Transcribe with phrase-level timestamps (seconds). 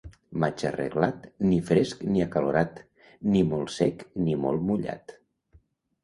[0.43, 2.79] Maig arreglat, ni fresc ni acalorat,
[3.33, 5.15] ni molt sec ni molt mullat.